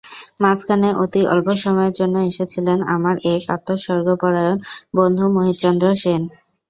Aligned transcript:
মাঝখানে 0.43 0.89
অতি 1.03 1.21
অল্প 1.33 1.47
সময়ের 1.63 1.97
জন্য 1.99 2.15
এসেছিলেন 2.29 2.79
আমার 2.95 3.15
এক 3.33 3.43
আত্মোৎসর্গপরায়ণ 3.55 4.57
বন্ধু 4.97 5.23
মোহিতচন্দ্র 5.35 5.85
সেন। 6.01 6.21